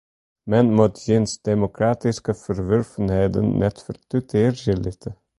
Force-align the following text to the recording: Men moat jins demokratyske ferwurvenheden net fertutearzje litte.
Men 0.51 0.69
moat 0.77 1.01
jins 1.07 1.33
demokratyske 1.49 2.35
ferwurvenheden 2.39 3.51
net 3.65 3.83
fertutearzje 3.89 4.79
litte. 4.85 5.15